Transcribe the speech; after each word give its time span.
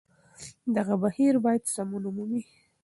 دغه 0.75 0.93
بهير 1.01 1.33
بايد 1.43 1.63
سمون 1.75 2.03
ومومي 2.05 2.41